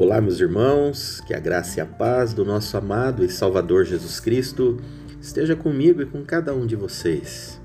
[0.00, 4.18] Olá, meus irmãos, que a graça e a paz do nosso amado e Salvador Jesus
[4.18, 4.78] Cristo
[5.20, 7.60] esteja comigo e com cada um de vocês.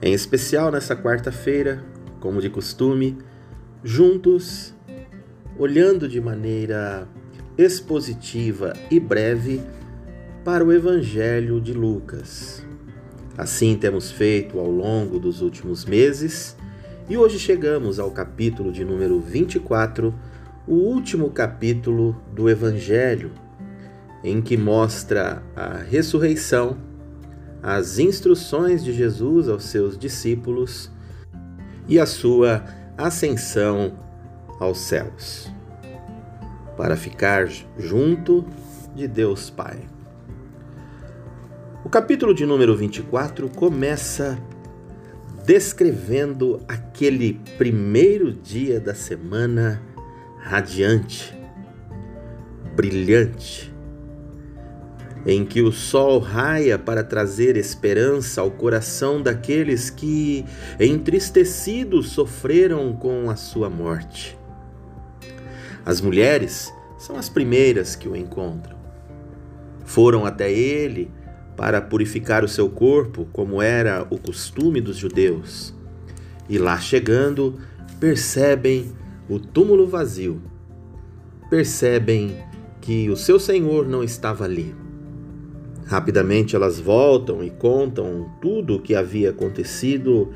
[0.00, 1.84] Em especial nessa quarta-feira,
[2.20, 3.18] como de costume,
[3.84, 4.72] juntos,
[5.58, 7.06] olhando de maneira
[7.58, 9.60] expositiva e breve
[10.42, 12.64] para o Evangelho de Lucas.
[13.36, 16.56] Assim temos feito ao longo dos últimos meses
[17.10, 20.14] e hoje chegamos ao capítulo de número 24
[20.70, 23.32] o último capítulo do Evangelho,
[24.22, 26.78] em que mostra a ressurreição,
[27.60, 30.88] as instruções de Jesus aos seus discípulos
[31.88, 32.64] e a sua
[32.96, 33.98] ascensão
[34.60, 35.50] aos céus,
[36.76, 38.46] para ficar junto
[38.94, 39.80] de Deus Pai.
[41.84, 44.38] O capítulo de número 24 começa
[45.44, 49.82] descrevendo aquele primeiro dia da semana
[50.40, 51.34] radiante,
[52.74, 53.72] brilhante,
[55.26, 60.44] em que o sol raia para trazer esperança ao coração daqueles que,
[60.78, 64.38] entristecidos, sofreram com a sua morte.
[65.84, 68.78] As mulheres são as primeiras que o encontram.
[69.84, 71.10] Foram até ele
[71.56, 75.74] para purificar o seu corpo, como era o costume dos judeus.
[76.48, 77.58] E lá chegando,
[77.98, 78.92] percebem
[79.30, 80.42] o túmulo vazio,
[81.48, 82.36] percebem
[82.80, 84.74] que o seu senhor não estava ali.
[85.86, 90.32] Rapidamente elas voltam e contam tudo o que havia acontecido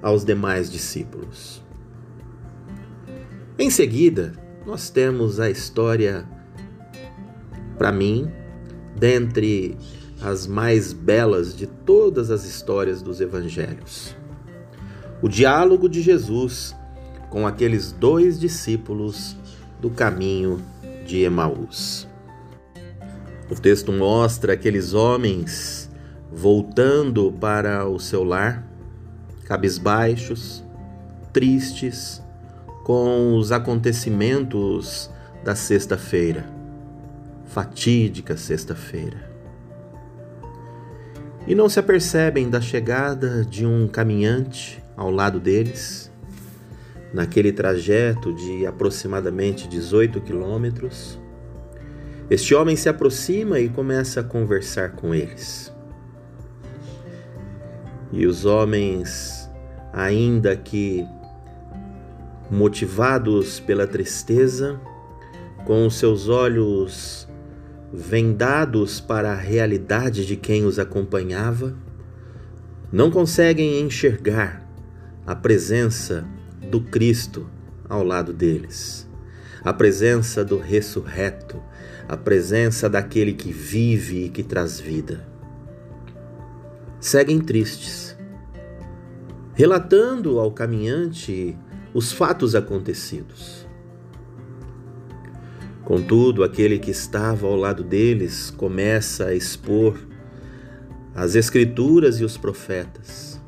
[0.00, 1.60] aos demais discípulos.
[3.58, 4.32] Em seguida,
[4.64, 6.24] nós temos a história,
[7.76, 8.30] para mim,
[8.96, 9.76] dentre
[10.22, 14.14] as mais belas de todas as histórias dos evangelhos.
[15.20, 16.76] O diálogo de Jesus
[17.30, 19.36] com aqueles dois discípulos
[19.80, 20.62] do caminho
[21.04, 22.06] de Emaús.
[23.50, 25.88] O texto mostra aqueles homens
[26.32, 28.66] voltando para o seu lar,
[29.44, 30.64] cabisbaixos,
[31.32, 32.22] tristes,
[32.84, 35.10] com os acontecimentos
[35.44, 36.44] da sexta-feira,
[37.46, 39.30] fatídica sexta-feira.
[41.46, 46.05] E não se apercebem da chegada de um caminhante ao lado deles
[47.12, 51.18] naquele trajeto de aproximadamente 18 quilômetros,
[52.28, 55.72] este homem se aproxima e começa a conversar com eles.
[58.10, 59.48] E os homens,
[59.92, 61.06] ainda que
[62.50, 64.80] motivados pela tristeza,
[65.64, 67.28] com os seus olhos
[67.92, 71.76] vendados para a realidade de quem os acompanhava,
[72.92, 74.68] não conseguem enxergar
[75.26, 76.24] a presença
[76.70, 77.48] do Cristo
[77.88, 79.08] ao lado deles,
[79.62, 81.62] a presença do ressurreto,
[82.08, 85.26] a presença daquele que vive e que traz vida.
[87.00, 88.16] Seguem tristes,
[89.54, 91.56] relatando ao caminhante
[91.94, 93.66] os fatos acontecidos.
[95.84, 99.96] Contudo, aquele que estava ao lado deles começa a expor
[101.14, 103.40] as Escrituras e os profetas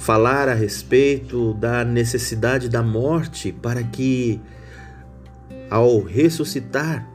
[0.00, 4.40] falar a respeito da necessidade da morte para que,
[5.68, 7.06] ao ressuscitar,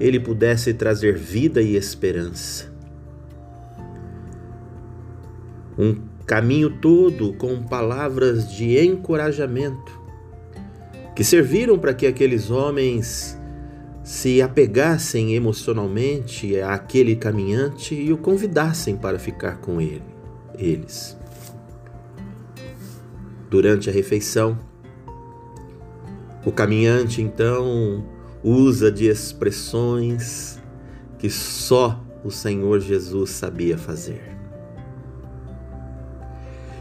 [0.00, 2.72] ele pudesse trazer vida e esperança.
[5.78, 9.92] Um caminho todo com palavras de encorajamento
[11.14, 13.38] que serviram para que aqueles homens
[14.02, 20.02] se apegassem emocionalmente àquele caminhante e o convidassem para ficar com ele,
[20.58, 21.22] eles
[23.54, 24.58] durante a refeição.
[26.44, 28.04] O caminhante então
[28.42, 30.58] usa de expressões
[31.20, 34.36] que só o Senhor Jesus sabia fazer.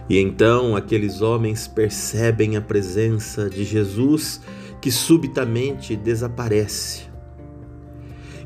[0.10, 4.42] E então aqueles homens percebem a presença de Jesus
[4.82, 7.04] que subitamente desaparece.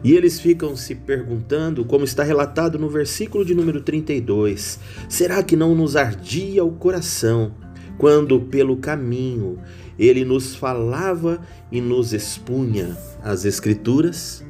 [0.03, 5.55] E eles ficam se perguntando, como está relatado no versículo de número 32, será que
[5.55, 7.53] não nos ardia o coração
[7.97, 9.59] quando pelo caminho
[9.97, 11.41] ele nos falava
[11.71, 14.45] e nos expunha as Escrituras?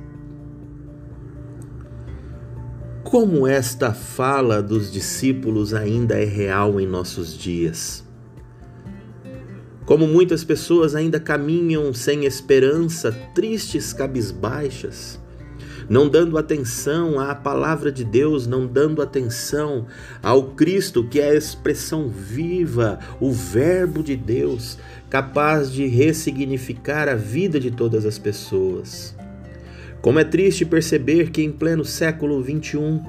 [3.04, 8.06] Como esta fala dos discípulos ainda é real em nossos dias?
[9.86, 15.18] Como muitas pessoas ainda caminham sem esperança, tristes, cabisbaixas,
[15.90, 19.86] não dando atenção à palavra de Deus, não dando atenção
[20.22, 24.78] ao Cristo, que é a expressão viva, o Verbo de Deus,
[25.10, 29.16] capaz de ressignificar a vida de todas as pessoas.
[30.02, 33.02] Como é triste perceber que em pleno século XXI,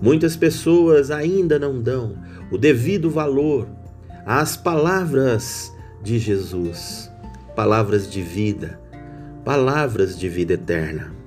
[0.00, 2.16] muitas pessoas ainda não dão
[2.50, 3.68] o devido valor
[4.26, 7.10] às palavras de Jesus,
[7.54, 8.78] palavras de vida,
[9.44, 11.21] palavras de vida eterna.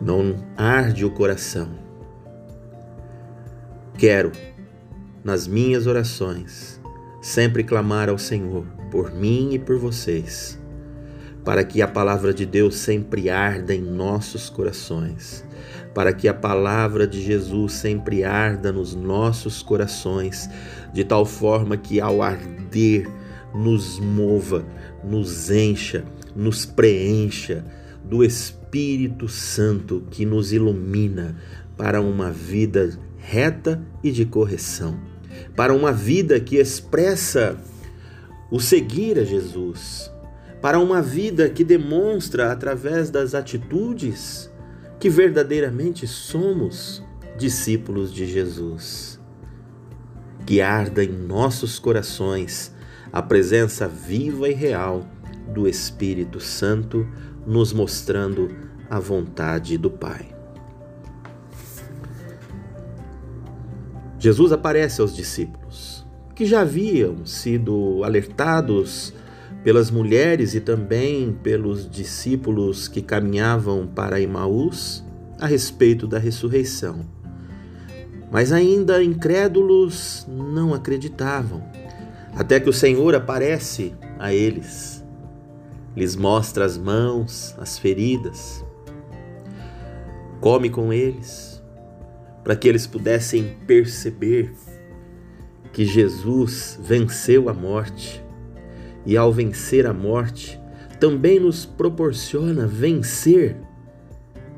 [0.00, 1.68] Não arde o coração.
[3.96, 4.32] Quero,
[5.24, 6.80] nas minhas orações,
[7.20, 10.58] sempre clamar ao Senhor por mim e por vocês
[11.48, 15.42] para que a palavra de Deus sempre arda em nossos corações,
[15.94, 20.46] para que a palavra de Jesus sempre arda nos nossos corações,
[20.92, 23.10] de tal forma que ao arder
[23.54, 24.62] nos mova,
[25.02, 26.04] nos encha,
[26.36, 27.64] nos preencha
[28.04, 28.57] do Espírito
[29.28, 31.36] Santo que nos ilumina
[31.76, 34.98] para uma vida reta e de correção,
[35.56, 37.58] para uma vida que expressa
[38.50, 40.10] o seguir a Jesus
[40.60, 44.50] para uma vida que demonstra através das atitudes
[44.98, 47.02] que verdadeiramente somos
[47.36, 49.20] discípulos de Jesus.
[50.44, 52.74] Que arda em nossos corações
[53.12, 55.06] a presença viva e real
[55.54, 57.06] do Espírito Santo,
[57.48, 58.50] nos mostrando
[58.90, 60.28] a vontade do Pai.
[64.18, 69.14] Jesus aparece aos discípulos, que já haviam sido alertados
[69.64, 75.02] pelas mulheres e também pelos discípulos que caminhavam para Emaús
[75.40, 77.00] a respeito da ressurreição.
[78.30, 81.62] Mas ainda incrédulos não acreditavam,
[82.36, 84.97] até que o Senhor aparece a eles,
[85.98, 88.64] lhes mostra as mãos, as feridas,
[90.40, 91.60] come com eles,
[92.44, 94.54] para que eles pudessem perceber
[95.72, 98.24] que Jesus venceu a morte
[99.04, 100.60] e ao vencer a morte,
[101.00, 103.56] também nos proporciona vencer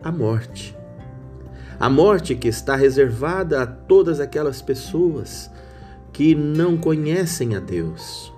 [0.03, 0.77] a morte.
[1.79, 5.51] A morte que está reservada a todas aquelas pessoas
[6.13, 8.31] que não conhecem a Deus.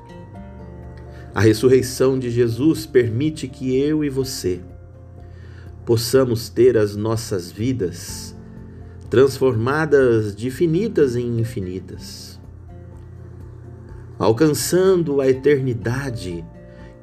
[1.35, 4.61] A ressurreição de Jesus permite que eu e você
[5.85, 8.37] possamos ter as nossas vidas
[9.11, 12.33] transformadas de finitas em infinitas
[14.23, 16.45] alcançando a eternidade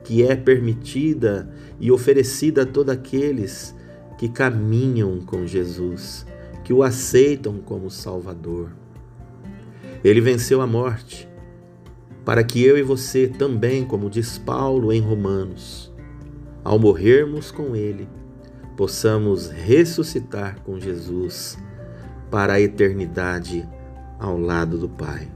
[0.05, 3.75] que é permitida e oferecida a todos aqueles
[4.17, 6.25] que caminham com Jesus,
[6.63, 8.71] que o aceitam como Salvador.
[10.01, 11.27] Ele venceu a morte,
[12.29, 15.91] para que eu e você também, como diz Paulo em Romanos,
[16.63, 18.07] ao morrermos com Ele,
[18.77, 21.57] possamos ressuscitar com Jesus
[22.29, 23.67] para a eternidade
[24.19, 25.27] ao lado do Pai.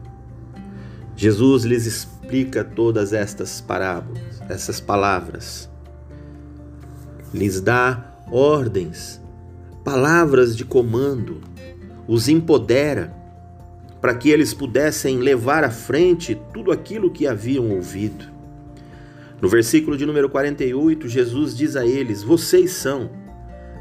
[1.16, 5.68] Jesus lhes explica todas estas parábolas, essas palavras.
[7.34, 9.20] Lhes dá ordens,
[9.84, 11.42] palavras de comando,
[12.08, 13.12] os empodera
[14.04, 18.26] para que eles pudessem levar à frente tudo aquilo que haviam ouvido.
[19.42, 23.10] No versículo de número 48, Jesus diz a eles: Vocês são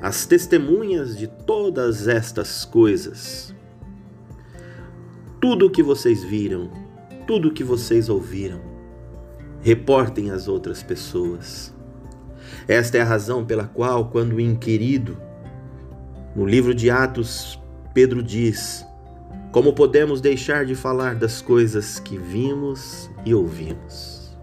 [0.00, 3.52] as testemunhas de todas estas coisas.
[5.40, 6.70] Tudo o que vocês viram,
[7.26, 8.60] tudo o que vocês ouviram.
[9.60, 11.74] Reportem às outras pessoas.
[12.68, 15.18] Esta é a razão pela qual, quando inquirido,
[16.36, 17.60] no livro de Atos,
[17.92, 18.86] Pedro diz:
[19.52, 24.34] Como podemos deixar de falar das coisas que vimos e ouvimos?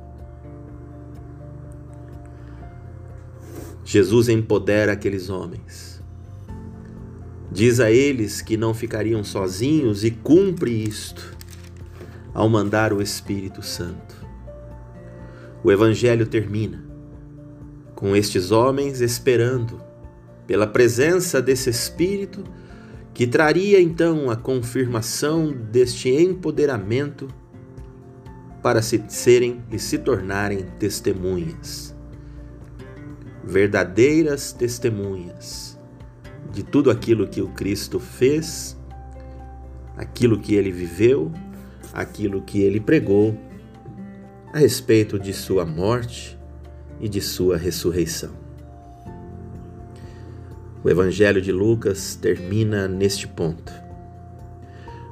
[3.84, 6.00] Jesus empodera aqueles homens.
[7.52, 11.36] Diz a eles que não ficariam sozinhos e cumpre isto
[12.32, 14.16] ao mandar o Espírito Santo.
[15.64, 16.86] O Evangelho termina
[17.96, 19.82] com estes homens esperando
[20.46, 22.44] pela presença desse Espírito
[23.20, 27.28] que traria então a confirmação deste empoderamento
[28.64, 31.94] para se serem e se tornarem testemunhas,
[33.44, 35.78] verdadeiras testemunhas
[36.50, 38.78] de tudo aquilo que o Cristo fez,
[39.98, 41.30] aquilo que ele viveu
[41.92, 43.38] aquilo que ele pregou
[44.54, 46.40] a respeito de sua morte
[47.02, 48.49] e de sua ressurreição.
[50.84, 53.74] O Evangelho de Lucas termina neste ponto.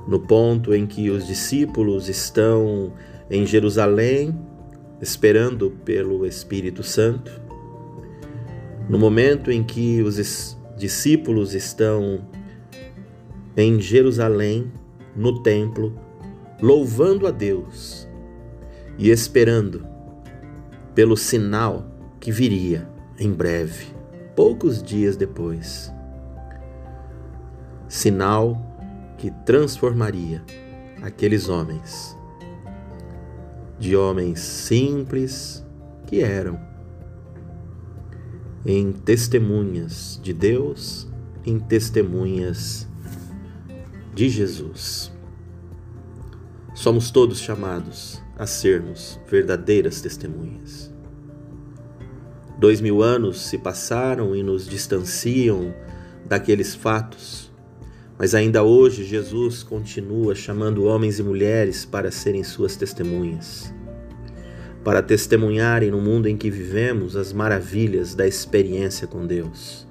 [0.08, 2.94] No ponto em que os discípulos estão
[3.30, 4.34] em Jerusalém,
[5.02, 7.46] esperando pelo Espírito Santo,
[8.90, 12.26] No momento em que os discípulos estão
[13.58, 14.72] em Jerusalém,
[15.14, 16.00] no templo,
[16.62, 18.08] louvando a Deus
[18.98, 19.86] e esperando
[20.96, 21.86] pelo sinal
[22.20, 22.88] que viria
[23.20, 23.97] em breve,
[24.38, 25.92] poucos dias depois.
[27.90, 28.56] Sinal
[29.18, 30.44] que transformaria
[31.02, 32.16] aqueles homens
[33.80, 35.66] de homens simples
[36.06, 36.60] que eram
[38.64, 41.08] em testemunhas de Deus,
[41.44, 42.88] em testemunhas
[44.14, 45.12] de Jesus.
[46.76, 50.96] Somos todos chamados a sermos verdadeiras testemunhas.
[52.60, 55.76] Dois mil anos se passaram e nos distanciam
[56.26, 57.52] daqueles fatos,
[58.18, 63.72] mas ainda hoje Jesus continua chamando homens e mulheres para serem suas testemunhas.
[64.84, 69.88] Para testemunharem no mundo em que vivemos as maravilhas da experiência com Deus,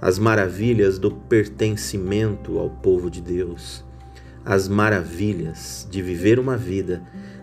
[0.00, 3.84] as maravilhas do pertencimento ao povo de Deus,
[4.44, 7.02] as maravilhas de viver uma vida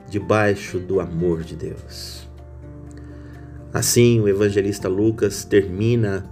[0.10, 2.29] debaixo do amor de Deus.
[3.74, 6.30] Assim, o evangelista Lucas termina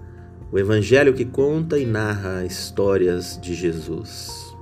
[0.51, 4.55] o evangelho que conta e narra histórias de Jesus.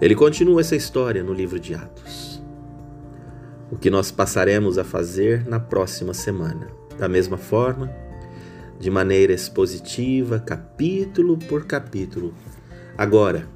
[0.00, 2.32] Ele continua essa história no livro de Atos
[3.72, 6.68] o que nós passaremos a fazer na próxima semana.
[6.98, 7.90] Da mesma forma,
[8.78, 12.34] de maneira expositiva, capítulo por capítulo.
[12.98, 13.48] Agora,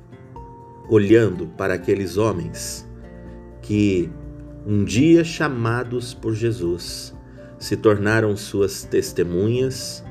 [0.88, 2.88] olhando para aqueles homens
[3.60, 4.10] que,
[4.66, 7.14] um dia chamados por Jesus,
[7.58, 10.04] se tornaram suas testemunhas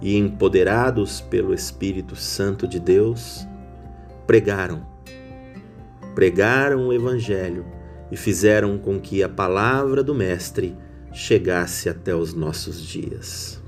[0.00, 3.46] e, empoderados pelo Espírito Santo de Deus,
[4.26, 4.86] pregaram.
[6.14, 7.64] Pregaram o Evangelho
[8.10, 10.76] e fizeram com que a palavra do Mestre
[11.12, 13.62] chegasse até os nossos dias.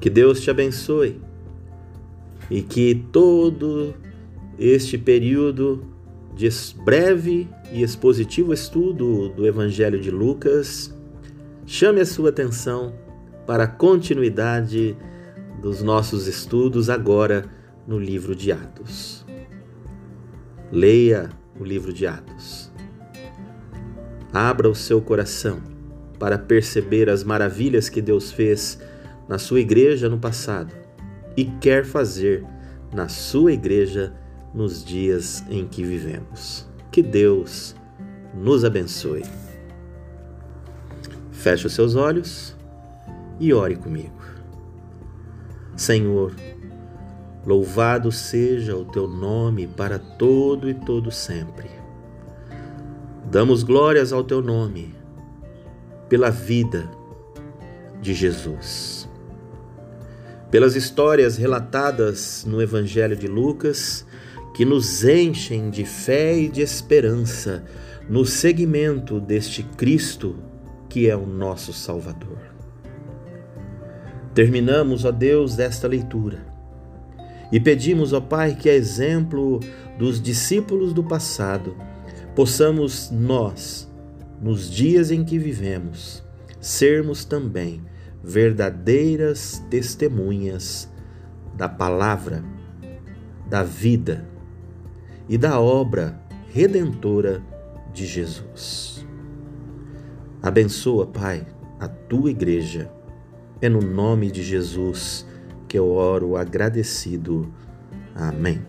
[0.00, 1.20] Que Deus te abençoe
[2.50, 3.94] e que todo
[4.58, 5.84] este período
[6.36, 6.48] de
[6.84, 10.94] breve e expositivo estudo do Evangelho de Lucas
[11.66, 12.94] chame a sua atenção
[13.46, 14.96] para a continuidade
[15.60, 17.44] dos nossos estudos agora
[17.86, 19.24] no livro de Atos.
[20.70, 22.74] Leia o livro de Atos
[24.34, 25.62] Abra o seu coração
[26.18, 28.80] para perceber as maravilhas que Deus fez
[29.28, 30.74] na sua igreja no passado
[31.36, 32.44] e quer fazer
[32.92, 34.12] na sua igreja
[34.52, 36.68] nos dias em que vivemos.
[36.90, 37.76] Que Deus
[38.34, 39.22] nos abençoe.
[41.44, 42.56] Feche os seus olhos
[43.38, 44.18] e ore comigo.
[45.76, 46.34] Senhor,
[47.44, 51.68] louvado seja o teu nome para todo e todo sempre.
[53.30, 54.94] Damos glórias ao teu nome
[56.08, 56.90] pela vida
[58.00, 59.06] de Jesus.
[60.50, 64.06] Pelas histórias relatadas no Evangelho de Lucas,
[64.54, 67.66] que nos enchem de fé e de esperança
[68.08, 70.53] no seguimento deste Cristo
[70.94, 72.38] que é o nosso Salvador.
[74.32, 76.46] Terminamos, ó Deus, desta leitura
[77.50, 79.58] e pedimos, ó Pai, que, a exemplo
[79.98, 81.76] dos discípulos do passado,
[82.36, 83.90] possamos nós,
[84.40, 86.22] nos dias em que vivemos,
[86.60, 87.82] sermos também
[88.22, 90.88] verdadeiras testemunhas
[91.56, 92.44] da palavra,
[93.50, 94.28] da vida
[95.28, 96.20] e da obra
[96.52, 97.42] redentora
[97.92, 99.03] de Jesus.
[100.44, 101.46] Abençoa, Pai,
[101.80, 102.92] a tua igreja.
[103.62, 105.26] É no nome de Jesus
[105.66, 107.50] que eu oro agradecido.
[108.14, 108.60] Amém.